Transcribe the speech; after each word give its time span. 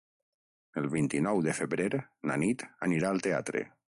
El 0.81 0.87
vint-i-nou 0.93 1.43
de 1.49 1.53
febrer 1.59 2.01
na 2.31 2.39
Nit 2.45 2.65
anirà 2.89 3.13
al 3.15 3.25
teatre. 3.29 3.63